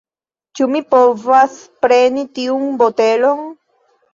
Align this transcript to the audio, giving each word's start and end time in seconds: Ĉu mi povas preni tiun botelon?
Ĉu 0.59 0.67
mi 0.75 0.81
povas 0.93 1.59
preni 1.85 2.25
tiun 2.39 2.67
botelon? 2.81 3.45